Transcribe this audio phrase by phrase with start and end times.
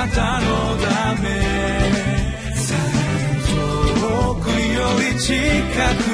[0.00, 0.46] なたの
[0.78, 1.28] ため。
[4.00, 5.34] 遠くより近
[6.04, 6.09] く。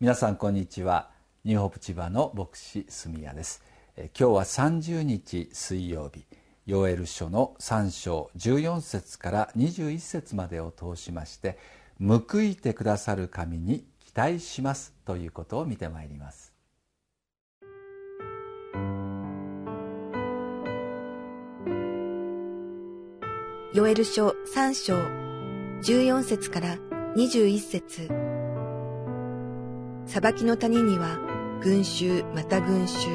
[0.00, 1.10] 皆さんこんにちは。
[1.44, 3.62] ニューホープ千葉の牧師住谷です。
[3.98, 6.24] 今日は30日水曜日。
[6.64, 11.58] ヨエル書の3章14節から21節までを通しまして
[12.00, 16.54] 報いてくださる神に期待しますということを見てまいります。
[23.74, 24.94] ヨエル書3章
[25.82, 26.78] 14節から
[27.16, 28.29] 21節。
[30.12, 31.20] 裁きの谷には
[31.62, 33.06] 群衆また群衆。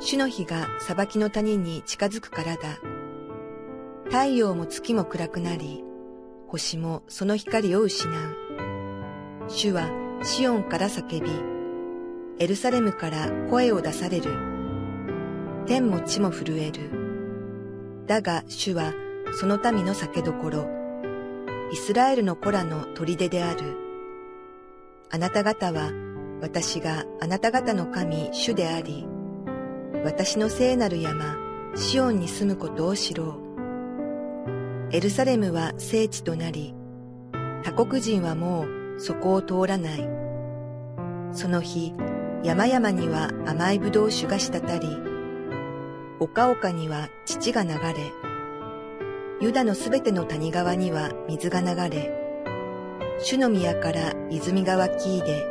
[0.00, 2.78] 主の日が裁きの谷に近づくからだ。
[4.06, 5.84] 太陽も月も暗くなり、
[6.48, 8.12] 星もその光を失う。
[9.48, 9.90] 主は
[10.22, 11.30] シオンから叫び、
[12.42, 14.30] エルサレムから声を出される。
[15.66, 18.04] 天も地も震える。
[18.06, 18.94] だが主は
[19.38, 20.70] その民の酒どころ、
[21.70, 23.91] イスラエルの子らの砦である。
[25.14, 25.92] あなた方は
[26.40, 29.06] 私があなた方の神主であり、
[30.06, 31.36] 私の聖なる山、
[31.76, 33.38] シオンに住むことを知ろ
[34.88, 34.96] う。
[34.96, 36.74] エルサレムは聖地となり、
[37.62, 40.08] 他国人はもうそこを通らない。
[41.32, 41.92] その日、
[42.42, 44.96] 山々には甘い葡萄酒が滴り、
[46.20, 47.78] 丘々には乳が流れ、
[49.42, 52.21] ユダのすべての谷川には水が流れ、
[53.20, 55.46] 主の宮から泉が湧き出、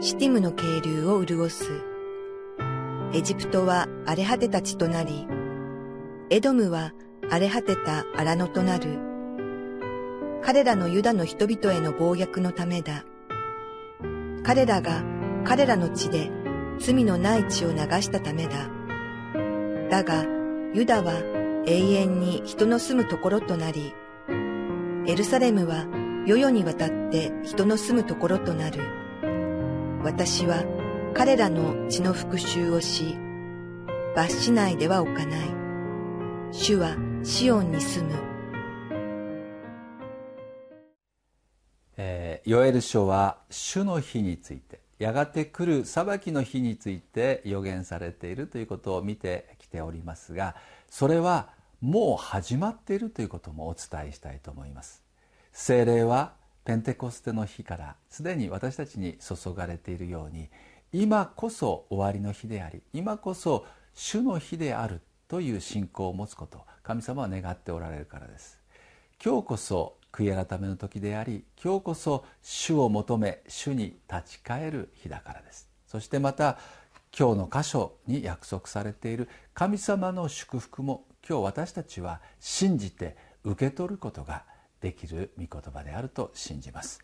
[0.00, 1.82] シティムの渓流を潤す。
[3.12, 5.26] エジプトは荒れ果てた地となり、
[6.30, 6.92] エドムは
[7.28, 8.98] 荒れ果てた荒野となる。
[10.42, 13.04] 彼らのユダの人々への暴虐のためだ。
[14.42, 15.02] 彼らが
[15.44, 16.30] 彼らの地で
[16.78, 18.70] 罪のない血を流したためだ。
[19.90, 20.24] だが、
[20.72, 21.12] ユダは
[21.66, 23.92] 永遠に人の住むところとなり、
[25.06, 25.86] エルサレムは
[26.26, 28.80] 世々にわたって人の住むところとなる。
[30.04, 30.64] 私は
[31.14, 33.16] 彼らの血の復讐をし、
[34.14, 35.48] 罰しないでは置かない。
[36.52, 38.14] 主はシオンに住む。
[41.96, 50.56] えー、ヨエル書は主の日についてやがて来る裁きの日について予言されているということを見てきておりますが
[50.88, 51.48] それは
[51.80, 55.09] もう始まっているということもお伝えしたいと思います
[55.52, 56.32] 精霊は
[56.64, 60.48] ペンテコステの日からすでに私たちに注がれているように
[60.92, 68.58] 今こそ終わりの日であり今こそ主の日であるという信仰を持つこと神様は願っておられるからです。
[69.24, 75.68] 今日こそ悔い改めの時であり今日こそ主を求め主に立ち返る日だからです。
[75.86, 76.58] そしてまた
[77.16, 84.44] 今日の箇所に約束されている神様の祝福も今日私たちは信じて受け取ることが
[84.80, 87.00] できる御言葉であると信じます、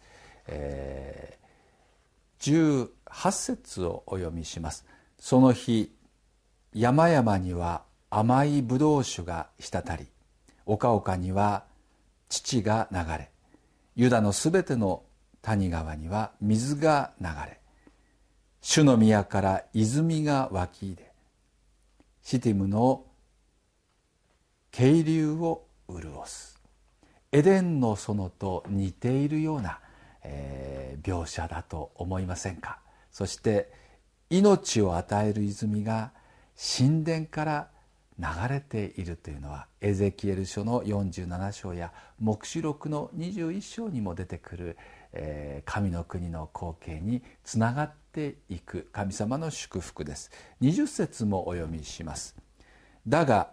[0.47, 2.89] えー、
[3.21, 4.85] 18節をお読みします。
[5.19, 5.95] その日
[6.73, 10.07] 山々には甘いブドウ酒が滴り
[10.67, 11.65] 丘々には
[12.29, 13.31] 乳が流れ
[13.95, 15.03] ユダのすべての
[15.43, 17.61] 谷川には水が流れ
[18.61, 21.11] 主の宮から泉が湧き出
[22.23, 23.05] シティムの
[24.73, 26.56] 渓流を潤す。
[27.33, 29.81] エデンの園と似ているような、
[30.23, 32.79] えー、描写だと思いませんか？
[33.11, 33.73] そして
[34.31, 36.13] 命を与える泉が
[36.57, 37.69] 神殿から
[38.19, 44.77] 流れているというのはエゼキエル書の47章や黙示録の21章にも出てくる、
[45.13, 50.31] えー、神の国の光景につながっていく神様の祝福です。
[50.63, 52.37] 20節もお読みします。
[53.07, 53.51] だが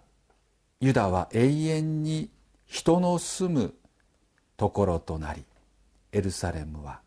[0.80, 2.30] ユダは永遠に
[2.74, 3.74] 人の住む
[4.58, 5.46] ところとなり
[6.12, 7.02] エルサレムは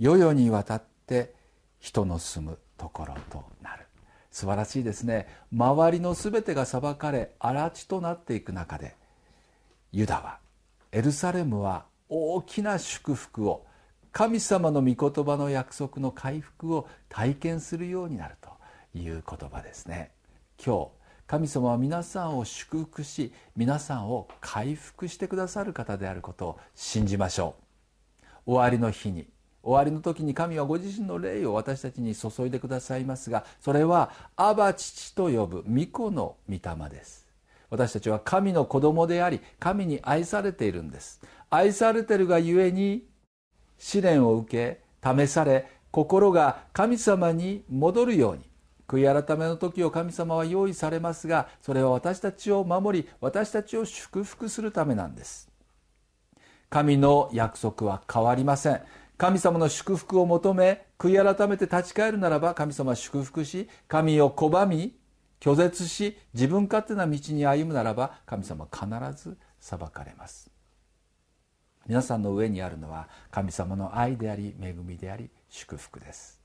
[0.00, 1.32] 世々にわたって
[1.78, 3.86] 人の住むところとなる。
[4.32, 5.28] 素晴らしいですね。
[5.52, 8.96] 周りの全てが裁かれ荒地となっていく中で
[9.92, 10.40] ユダは
[10.90, 13.64] エルサレムは大きな祝福を
[14.10, 18.50] 神様の御言葉の約束の回復を体験するようになると
[18.98, 20.10] いう言葉ですね。
[20.58, 27.56] 今日神様は皆さんを祝福し皆さんを回復してくださる方であることを信じましょ
[28.46, 28.52] う。
[28.52, 29.26] 終わりの日に
[29.60, 37.26] 終わりの時に神はご自身の霊を私たちに注いでくださいますがそれはアバ父と呼ぶ御子の御霊です。
[37.70, 41.20] 私たちは神の子供であり神に愛されているんです
[41.50, 43.04] 愛されているがゆえに
[43.76, 48.55] 試練を受け試され心が神様に戻るように。
[48.86, 55.50] 悔い改めの時を神様は用意されますがそれは私たちを守り私たちを祝福するためなんです。
[56.68, 58.82] 神の約束は変わりません。
[59.16, 64.94] 神様の祝福を求め悔い改めて立ち返るならば神様は祝福し神を拒み
[65.40, 70.50] 拒絶し自分勝手な道に歩むならば神様は必ず裁かれます。
[71.86, 76.35] 皆さんの上にあるのは神様の愛であり恵みであり祝福です。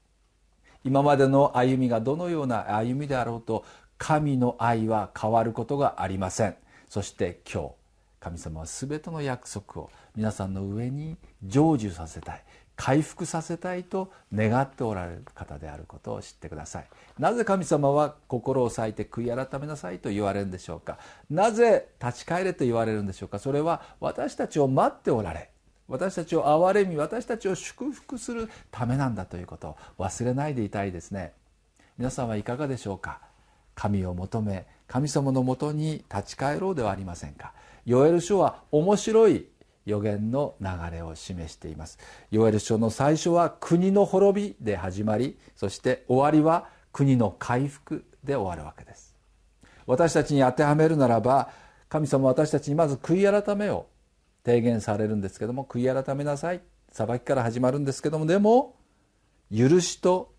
[0.84, 3.66] 今までの歩みがどのような歩みであろうと
[3.98, 6.56] 神の愛は変わることがありません。
[6.90, 7.72] そして今日
[8.20, 12.44] 神様は全ての約束を皆さんの上に成就させたい
[12.84, 16.88] 回復させたいと願っておられる方であることを知ってください。
[17.20, 20.98] なぜ神様は心を裂いて悔い改めなさいと言われるんでしょうか。
[21.30, 23.38] なぜ立ち返れと言われるんでしょうか。
[23.38, 25.51] それは私たちを待っておられ
[25.92, 31.34] 私たちを憐れみ私たちを祝福するためなんだということを忘れないでいたいですね。
[31.98, 33.20] 皆さんはいかがでしょうか？
[33.76, 37.54] 神を求め神様のもとに立ち返ろうではありませんか？
[37.86, 39.48] ヨエル書は面白い
[39.86, 42.00] 予言の流れを示しています。
[42.32, 49.14] ヨエル書の最初は国の滅びで始まりそして終わりは国の回復で終わるわけです。
[49.86, 51.50] 私たちに当てはめるならば
[51.90, 53.88] 神様私たちにまず悔い改めを
[54.46, 56.62] 提言されるんですけども悔い改めなさい。
[56.92, 58.76] 裁きから始まるんですけどもでも
[59.56, 60.34] 許しと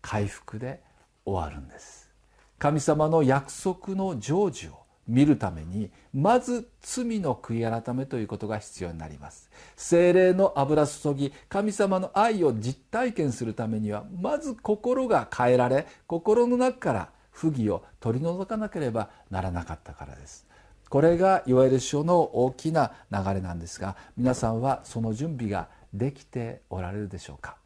[0.00, 0.82] 回復で
[1.24, 2.10] 終わるんです。
[2.58, 9.50] 神様の約束の成就を見るためにまず罪の悔い改めということが必要になります。
[9.76, 20.46] 精霊の油注ぎ神様の愛を実体験するためにはまず心が変えられ心の中から不義を取り除かなければならなかったからです。
[20.94, 27.56] これがいわゆる書の大きな流れなんですが皆さんはその準備ができておられるでしょうか？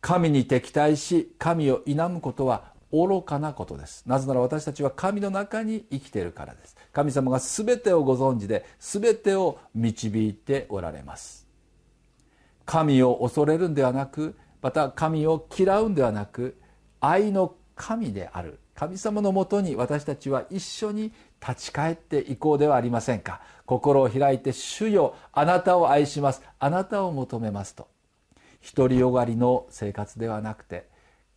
[0.00, 4.04] 神に敵対し神を否むことは愚かなことです。
[4.06, 6.76] なぜなら私たちは神の中に生きているからです。
[6.92, 11.48] 神様が全てをご存知で全てを導いておられます。
[12.66, 16.56] 神を恐れるんではなくまた神を嫌うんではなく
[17.00, 18.60] 愛の神である。
[18.76, 21.12] 神様のもとに私たちは一緒に
[21.46, 23.40] 立ち返っていこうではありませんか。
[23.66, 26.42] 心を開いて「主よあなたを愛します。
[26.58, 27.88] あなたを求めます」と。
[28.74, 30.86] 独りよがりの生活ではなくて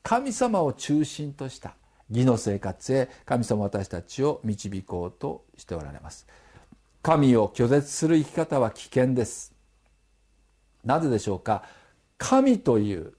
[0.01, 1.75] 神様を中心とした
[2.09, 6.27] 義の生活へ神様私たちを導こうとしておられます。
[7.01, 9.53] 神を拒絶する生き方は危険です。
[10.83, 11.63] なぜでしょうか。
[12.17, 13.13] 神という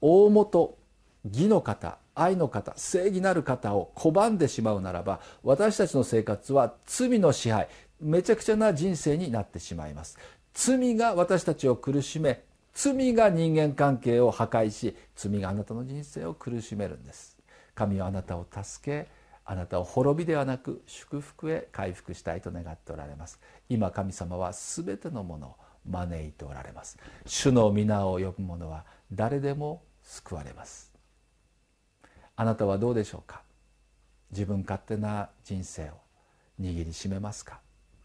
[0.00, 0.78] 大元
[1.24, 7.68] 義の方愛の方正義なる方を拒んでしまうならば私たちの生活は罪の支配
[7.98, 10.18] めちゃくちゃな人生になってしまいます。
[10.52, 12.42] 罪が私たちを苦しめ
[12.74, 17.38] 罪が人間関係を破壊し罪があなたの人生を苦しめるんです。
[17.74, 19.08] 神はあなたを助け
[19.46, 23.40] あなたを滅びではなく祝福へ回復したいと願っておられます。
[23.68, 25.56] 今神様は全てのものを
[25.88, 26.98] 招いておられます。
[27.24, 30.89] 主の皆を呼ぶ者は誰でも救われます。
[32.40, 33.42] あなたはどうでしょうか？
[34.30, 35.92] 自分勝手な人生を
[36.58, 37.60] 握りしめますか？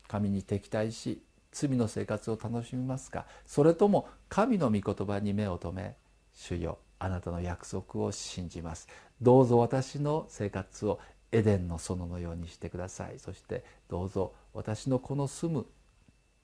[0.09, 1.21] 神に敵対し
[1.53, 3.27] 罪の生活を楽しみますか？
[3.45, 5.95] それとも神の御言葉に目を留め
[6.33, 8.89] 主よあなたの約束を信じます。
[9.21, 10.99] どうぞ私の生活を
[11.31, 13.19] エデンの園のようにしてください。
[13.19, 15.65] そしてどうぞ私のこの住む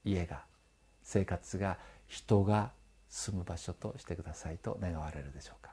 [0.05, 0.45] 家が
[1.03, 2.71] 生活が人が
[3.09, 5.70] 住む場所としてくださいと願われるでしょうか？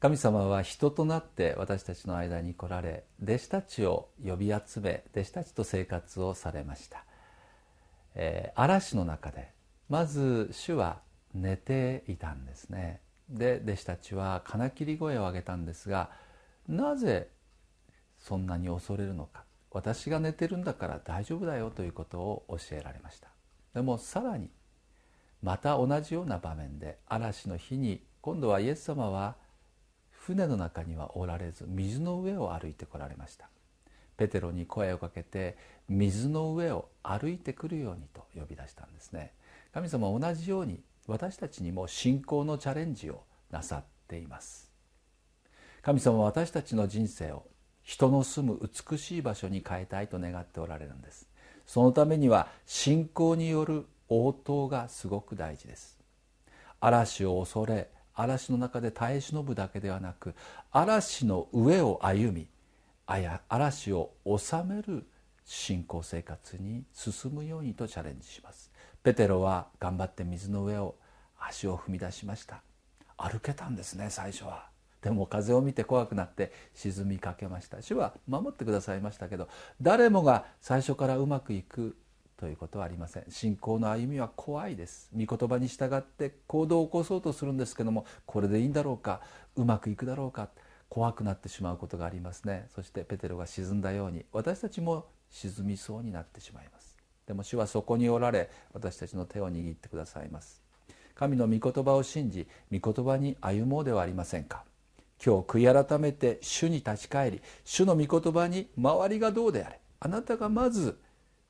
[0.00, 7.04] 神様は人となって私たちの間に来られ弟子たちを呼び集め弟子たちと生活をされました、
[8.14, 9.50] えー、嵐の中で
[9.90, 11.00] まず主は
[11.34, 13.00] 寝ていたんですね。
[13.28, 16.10] で弟子たちは金切り声を上げたんですが
[16.66, 17.28] なぜ
[18.18, 19.44] そんなに恐れるのか。
[19.70, 23.28] 私が寝てるんだから大丈夫だよということを教えられました。
[23.74, 24.50] でもさらに
[25.42, 29.36] また同じような場面で嵐の日に今度はイエス様は
[30.30, 33.48] 船の中にはおられず水の上を歩いてこられました。
[34.16, 35.56] ペテロに声をかけて
[35.88, 39.32] 水の上を歩いてくるようにと呼び出したんですね。
[39.74, 44.70] 神様は同じように私たちにも信仰のチャレンジをなさっています。
[45.82, 47.44] 神様は私たちの人生を
[47.82, 51.26] 人の住む美しい場所に変えたいと願っておられるんです。
[51.66, 55.98] そのためには信仰による応答がすごく大事です。
[56.78, 60.34] 嵐を恐れ嵐の中で耐え忍ぶだけではなく
[60.70, 62.48] 嵐の上を歩み
[63.48, 65.06] 嵐を収める
[65.44, 68.70] 信仰生活に進むようにとチャレンジします。
[69.02, 70.94] ペテロは頑張って水の上を
[71.40, 72.62] 足を踏み出しました。
[73.16, 74.68] 歩けたんですね最初は。
[75.02, 77.82] でも風を見て怖くなって沈みかけました。
[77.82, 79.48] 主は守ってくださいましたけど
[79.80, 81.96] 誰もが最初からうまくいく
[82.40, 83.24] ということはありません。
[83.28, 85.10] 信仰の歩みは怖いです。
[85.14, 89.20] 御言葉に従って行動を起こそうとするんですけどもこれでいいんだろうか？
[89.56, 90.48] うまくいくだろうか？
[90.88, 92.66] 怖くなってしまうことがありますね。
[92.74, 96.96] そしてペテロが沈んだように私たちも沈みそうになってしまいます。
[97.26, 100.62] でも主はそこにおられ私たちの手を握ってくださいます。
[101.14, 104.64] 神の御言葉を信じ御言葉に歩もうではありませんか？
[105.22, 110.98] 今日悔い改めて主に立ち返り主の御言葉に周りがどうであれあなたがまず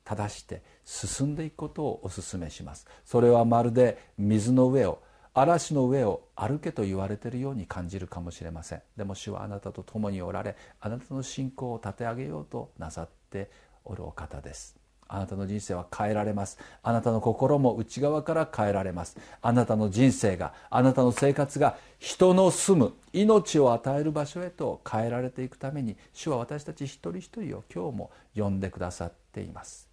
[0.03, 2.87] 正して進んでいくことをお勧めします。
[3.05, 5.01] それはまるで水の上を
[5.33, 8.81] 嵐の上を歩けと言われているように感じるかもしれません。
[8.97, 13.49] でも主はあなたと共におられあなたの信仰を立て上げようとなさって
[13.85, 14.75] おるお方です。
[15.07, 16.57] あなたの人生は変えられます。
[16.83, 19.17] あなたの心も内側から変えられます。
[19.41, 29.90] あなたの人生があなたの生活が人の住む命を与える場所へと変えられていくために主は私たち一人一人を今日も呼んでくださっています。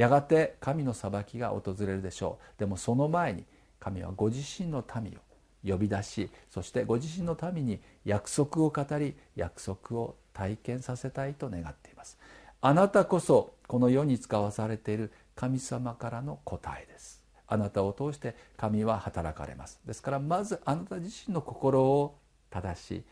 [0.00, 2.58] やがて神の裁きが訪れるでしょう。
[2.58, 3.44] でもその前に
[3.78, 5.16] 神はご自身の民を
[5.62, 12.18] 呼び出しそしてご自身の民に約束を語り約束を体験させたいと願っています。
[12.62, 17.22] あなたこそこの世に使わされている神様からの答えです。
[17.46, 19.80] あなたを通して神は働かれます。
[19.84, 22.16] ですからまずあなた自身の心を
[22.48, 23.04] 正し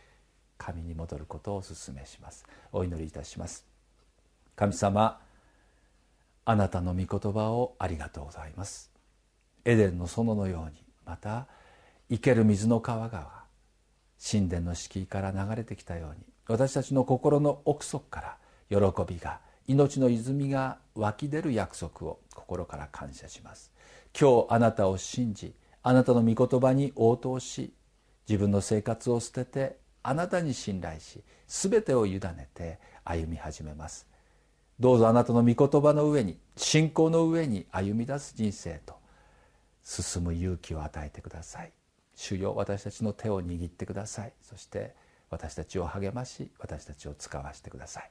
[0.56, 2.46] 神に戻ることをお勧めします。
[2.72, 3.66] お祈りいたします。
[4.56, 5.20] 神様
[6.50, 8.90] あなたの御言葉をありがとうございます。
[9.66, 11.46] エデンの園のようにまた
[12.08, 13.42] 生ける水の川が
[14.18, 18.38] 神殿の敷居から流れてきたように私たちの心の奥底か
[18.70, 23.70] ら喜びが命の泉が湧き出る約束を心から感謝します。
[24.18, 27.74] 今日あなたを信じあなたの御言葉に応答し
[28.26, 34.08] 自分の生活を捨ててあなたに信頼し全てを委ねて歩み始めます。
[34.80, 38.96] どうぞあなたの御言葉の上に信仰の上に歩み出す人生と
[39.82, 41.72] 進む勇気を与えてください。
[42.14, 44.32] 主よ私たちの手を握ってください。
[44.42, 44.94] そして
[45.30, 48.10] 私たちを励まし私たちを使わせてください。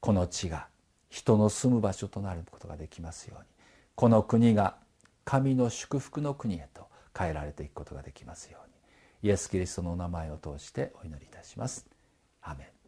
[0.00, 0.68] この地が
[1.08, 3.46] 人の住む場所となることができますように
[3.94, 4.76] この国が
[5.24, 8.68] 神の祝福の国へと変えられていくことができますよう
[9.24, 11.86] にイエス・キリストのお名前を通してお祈りいたします。
[12.42, 12.83] アメン。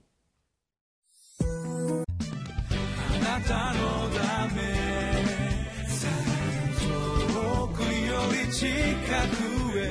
[3.27, 4.63] なたのため。
[6.79, 9.83] 遠くより近くへ。